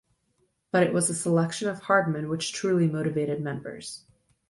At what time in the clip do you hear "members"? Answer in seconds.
3.39-4.03